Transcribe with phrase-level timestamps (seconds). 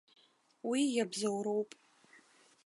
[0.69, 1.69] Уи иабзоуроуп.